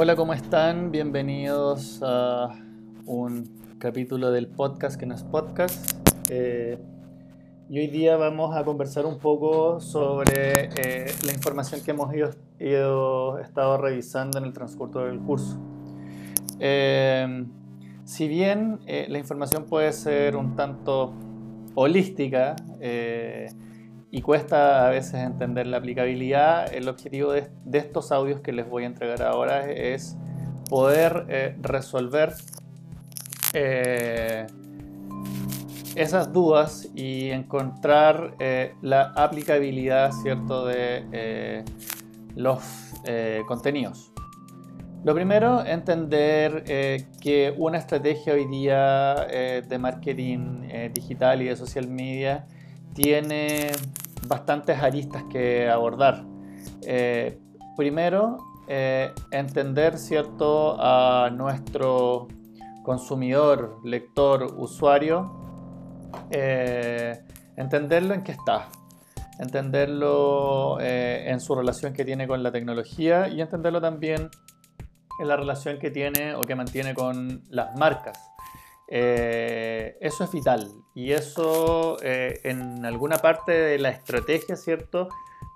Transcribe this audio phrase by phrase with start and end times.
[0.00, 0.92] Hola, ¿cómo están?
[0.92, 2.50] Bienvenidos a
[3.04, 5.92] un capítulo del podcast que no es podcast.
[6.30, 6.78] Eh,
[7.68, 13.40] y hoy día vamos a conversar un poco sobre eh, la información que hemos ido,
[13.40, 15.58] estado revisando en el transcurso del curso.
[16.60, 17.44] Eh,
[18.04, 21.12] si bien la información puede ser un tanto
[21.74, 22.54] holística,
[24.10, 28.84] y cuesta a veces entender la aplicabilidad, el objetivo de, estos audios que les voy
[28.84, 30.16] a entregar ahora es
[30.70, 32.32] poder eh, resolver
[33.52, 34.46] eh,
[35.94, 40.66] esas dudas y encontrar eh, la aplicabilidad ¿cierto?
[40.66, 41.64] de
[42.34, 42.62] los
[43.46, 44.12] contenidos.
[45.04, 46.64] Lo primero, entender
[47.20, 49.14] que una estrategia hoy día
[49.68, 52.46] de marketing digital y de social media
[52.98, 53.70] tiene
[54.26, 56.24] bastantes aristas que abordar.
[56.82, 57.38] Eh,
[57.76, 62.26] primero, eh, entender cierto a nuestro
[62.82, 65.30] consumidor, lector, usuario,
[66.32, 67.20] eh,
[67.56, 68.68] entenderlo en qué está,
[69.38, 74.28] entenderlo en su relación que tiene con la tecnología y entenderlo también
[75.20, 78.18] en la relación que tiene o que mantiene con las marcas.
[78.90, 85.08] Eh, eso es vital y eso eh, en alguna parte de la estrategia, ¿cierto?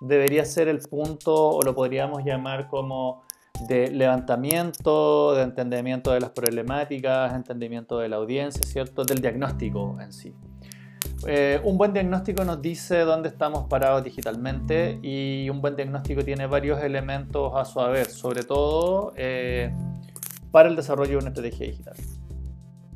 [0.00, 3.24] Debería ser el punto o lo podríamos llamar como
[3.68, 9.04] de levantamiento, de entendimiento de las problemáticas, entendimiento de la audiencia, ¿cierto?
[9.04, 10.32] Del diagnóstico en sí.
[11.26, 16.46] Eh, un buen diagnóstico nos dice dónde estamos parados digitalmente y un buen diagnóstico tiene
[16.46, 19.12] varios elementos a su haber, sobre todo
[20.52, 21.96] para el desarrollo de una estrategia digital.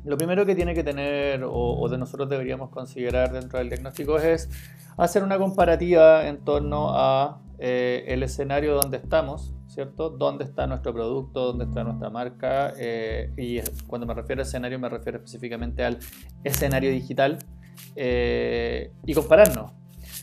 [0.03, 4.49] Lo primero que tiene que tener o, de nosotros deberíamos considerar dentro del diagnóstico es
[4.97, 10.09] hacer una comparativa en torno a eh, el escenario donde estamos, ¿cierto?
[10.09, 11.45] ¿Dónde está nuestro producto?
[11.45, 12.73] ¿Dónde está nuestra marca?
[12.77, 15.99] Eh, y cuando me refiero a escenario me refiero específicamente al
[16.43, 17.37] escenario digital
[17.95, 19.71] eh, y compararnos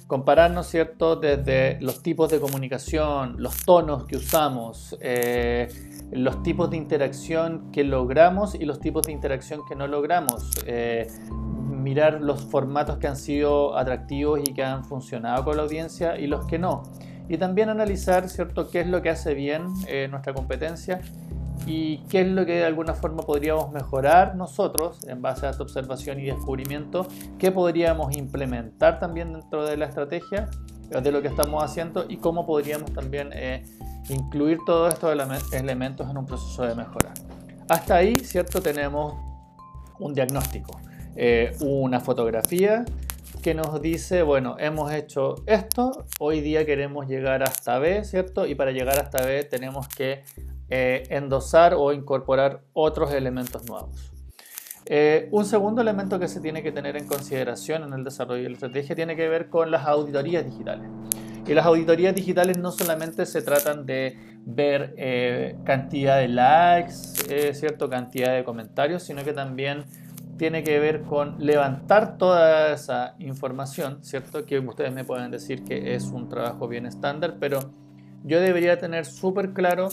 [0.08, 1.16] compararnos, ¿cierto?
[1.16, 5.68] Desde los tipos de comunicación, los tonos que usamos, eh,
[6.10, 10.50] los tipos de interacción que logramos y los tipos de interacción que no logramos.
[10.66, 11.06] Eh,
[11.68, 16.26] mirar los formatos que han sido atractivos y que han funcionado con la audiencia y
[16.26, 16.82] los que no.
[17.28, 21.02] Y también analizar, ¿cierto?, qué es lo que hace bien eh, nuestra competencia
[21.66, 25.62] y qué es lo que de alguna forma podríamos mejorar nosotros en base a esta
[25.62, 27.06] observación y descubrimiento,
[27.38, 30.48] qué podríamos implementar también dentro de la estrategia
[30.88, 33.62] de lo que estamos haciendo y cómo podríamos también eh,
[34.08, 35.14] incluir todos estos
[35.52, 37.12] elementos en un proceso de mejora.
[37.68, 38.62] Hasta ahí, ¿cierto?
[38.62, 39.14] Tenemos
[39.98, 40.80] un diagnóstico,
[41.14, 42.84] eh, una fotografía
[43.42, 48.46] que nos dice, bueno, hemos hecho esto, hoy día queremos llegar hasta B, ¿cierto?
[48.46, 50.24] Y para llegar hasta B tenemos que
[50.70, 54.12] eh, endosar o incorporar otros elementos nuevos.
[54.86, 58.48] Eh, un segundo elemento que se tiene que tener en consideración en el desarrollo de
[58.48, 60.88] la estrategia tiene que ver con las auditorías digitales.
[61.46, 66.94] Y las auditorías digitales no solamente se tratan de ver eh, cantidad de likes,
[67.90, 69.84] cantidad de comentarios, sino que también
[70.38, 74.46] tiene que ver con levantar toda esa información, ¿cierto?
[74.46, 77.58] Que ustedes me pueden decir que es un trabajo bien estándar, pero
[78.24, 79.88] yo debería tener súper claro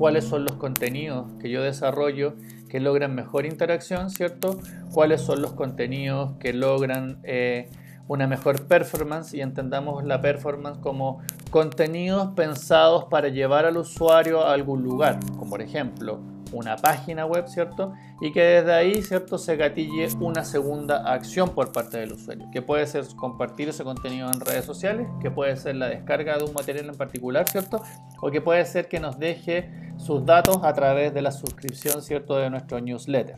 [0.00, 2.32] cuáles son los contenidos que yo desarrollo
[2.70, 4.58] que logran mejor interacción, ¿cierto?
[4.92, 7.68] Cuáles son los contenidos que logran eh,
[8.08, 14.54] una mejor performance y entendamos la performance como contenidos pensados para llevar al usuario a
[14.54, 16.18] algún lugar, como por ejemplo
[16.52, 17.92] una página web, ¿cierto?
[18.20, 19.38] Y que desde ahí, ¿cierto?
[19.38, 24.28] Se gatille una segunda acción por parte del usuario, que puede ser compartir ese contenido
[24.32, 27.82] en redes sociales, que puede ser la descarga de un material en particular, ¿cierto?
[28.20, 32.36] O que puede ser que nos deje sus datos a través de la suscripción, ¿cierto?
[32.36, 33.36] De nuestro newsletter.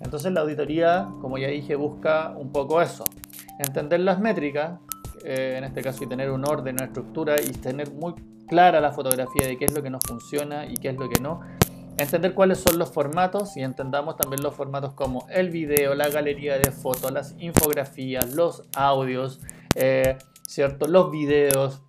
[0.00, 3.04] Entonces la auditoría, como ya dije, busca un poco eso,
[3.58, 4.78] entender las métricas,
[5.24, 8.14] eh, en este caso, y tener un orden, una estructura y tener muy
[8.46, 11.20] clara la fotografía de qué es lo que nos funciona y qué es lo que
[11.20, 11.40] no,
[11.98, 16.58] entender cuáles son los formatos y entendamos también los formatos como el video, la galería
[16.58, 19.40] de fotos, las infografías, los audios,
[19.74, 20.16] eh,
[20.46, 20.86] ¿cierto?
[20.86, 21.82] los videos,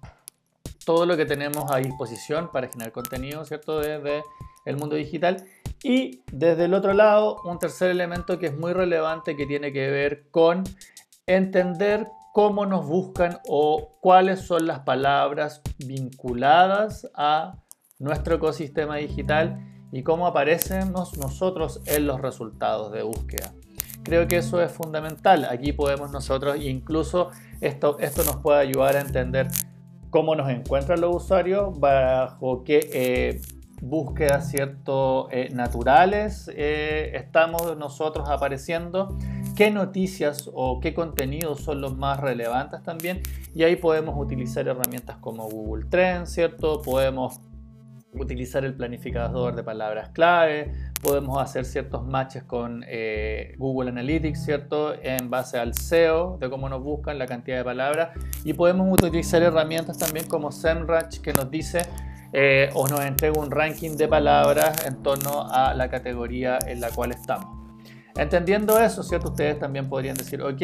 [0.90, 3.80] todo lo que tenemos a disposición para generar contenido ¿cierto?
[3.80, 4.24] desde
[4.66, 5.46] el mundo digital.
[5.84, 9.92] Y desde el otro lado, un tercer elemento que es muy relevante que tiene que
[9.92, 10.64] ver con
[11.28, 17.60] entender cómo nos buscan o cuáles son las palabras vinculadas a
[18.00, 19.60] nuestro ecosistema digital
[19.92, 23.54] y cómo aparecemos nosotros en los resultados de búsqueda.
[24.02, 25.46] Creo que eso es fundamental.
[25.52, 27.30] Aquí podemos nosotros, incluso
[27.62, 29.50] esto, esto nos puede ayudar a entender
[30.10, 33.42] cómo nos encuentran los usuarios, bajo qué eh,
[33.82, 39.18] búsquedas cierto, eh, naturales eh, estamos nosotros apareciendo,
[39.56, 43.22] qué noticias o qué contenidos son los más relevantes también
[43.54, 46.82] y ahí podemos utilizar herramientas como Google Trends, ¿cierto?
[46.82, 47.42] Podemos
[48.14, 54.94] utilizar el planificador de palabras clave, podemos hacer ciertos matches con eh, Google Analytics, ¿cierto?
[55.01, 58.10] En base al SEO, de cómo nos buscan, la cantidad de palabras,
[58.44, 61.81] y podemos utilizar herramientas también como SEMrush que nos dice
[62.34, 66.90] eh, o nos entrega un ranking de palabras en torno a la categoría en la
[66.90, 67.57] cual estamos.
[68.16, 69.30] Entendiendo eso, ¿cierto?
[69.30, 70.62] Ustedes también podrían decir, ok,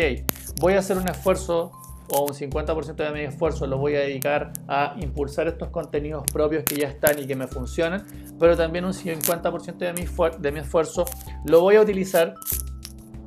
[0.60, 1.72] voy a hacer un esfuerzo
[2.10, 6.64] o un 50% de mi esfuerzo lo voy a dedicar a impulsar estos contenidos propios
[6.64, 8.06] que ya están y que me funcionan,
[8.40, 10.06] pero también un 50% de mi,
[10.40, 11.06] de mi esfuerzo
[11.46, 12.36] lo voy a utilizar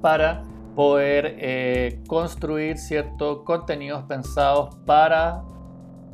[0.00, 0.42] para
[0.75, 5.42] poder eh, construir ciertos contenidos pensados para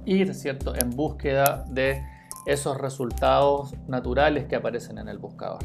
[0.06, 0.74] ir ¿cierto?
[0.74, 2.02] en búsqueda de
[2.46, 5.62] esos resultados naturales que aparecen en el buscador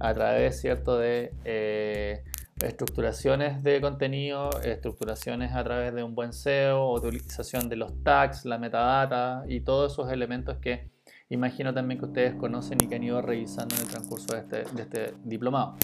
[0.00, 0.98] a través ¿cierto?
[0.98, 2.22] de eh,
[2.62, 8.58] estructuraciones de contenido, estructuraciones a través de un buen SEO, utilización de los tags, la
[8.58, 10.90] metadata y todos esos elementos que
[11.28, 14.74] imagino también que ustedes conocen y que han ido revisando en el transcurso de este,
[14.74, 15.76] de este diplomado.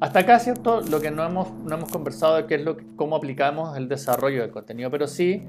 [0.00, 0.80] Hasta acá, ¿cierto?
[0.80, 4.90] Lo que no hemos, conversado es qué es lo cómo aplicamos el desarrollo del contenido,
[4.90, 5.44] pero sí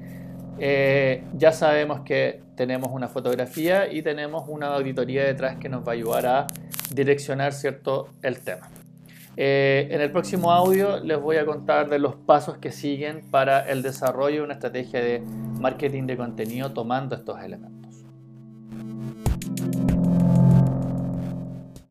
[0.58, 5.92] eh, ya sabemos que tenemos una fotografía y tenemos una auditoría detrás que nos va
[5.92, 6.46] a ayudar a
[6.92, 8.68] direccionar, ¿cierto?, el tema.
[9.36, 13.60] Eh, en el próximo audio les voy a contar de los pasos que siguen para
[13.60, 15.22] el desarrollo de una estrategia de
[15.58, 17.81] marketing de contenido tomando estos elementos.